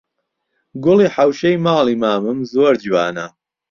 گوڵی 0.83 1.07
حەوشەی 1.15 1.61
ماڵی 1.65 1.95
مامم 2.03 2.39
زۆر 2.53 2.73
جوانە 2.83 3.25